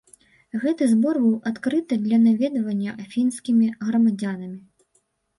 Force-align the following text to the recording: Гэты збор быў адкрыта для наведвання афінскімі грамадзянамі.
Гэты 0.61 0.85
збор 0.93 1.17
быў 1.25 1.33
адкрыта 1.49 1.93
для 2.05 2.17
наведвання 2.23 2.95
афінскімі 3.03 3.67
грамадзянамі. 3.91 4.57